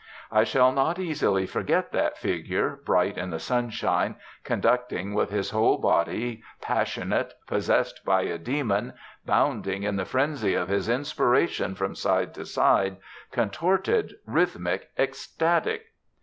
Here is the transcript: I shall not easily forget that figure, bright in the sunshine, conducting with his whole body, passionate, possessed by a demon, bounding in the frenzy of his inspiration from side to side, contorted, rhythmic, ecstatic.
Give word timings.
I 0.31 0.45
shall 0.45 0.71
not 0.71 0.97
easily 0.97 1.45
forget 1.45 1.91
that 1.91 2.17
figure, 2.17 2.79
bright 2.83 3.19
in 3.19 3.29
the 3.29 3.37
sunshine, 3.37 4.15
conducting 4.43 5.13
with 5.13 5.29
his 5.29 5.51
whole 5.51 5.77
body, 5.77 6.41
passionate, 6.59 7.35
possessed 7.45 8.03
by 8.03 8.23
a 8.23 8.39
demon, 8.39 8.93
bounding 9.27 9.83
in 9.83 9.97
the 9.97 10.05
frenzy 10.05 10.55
of 10.55 10.69
his 10.69 10.89
inspiration 10.89 11.75
from 11.75 11.93
side 11.93 12.33
to 12.33 12.45
side, 12.47 12.97
contorted, 13.31 14.15
rhythmic, 14.25 14.89
ecstatic. 14.97 15.85